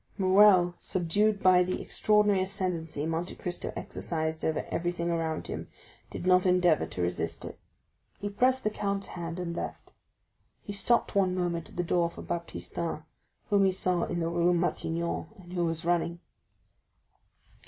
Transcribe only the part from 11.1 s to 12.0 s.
one moment at the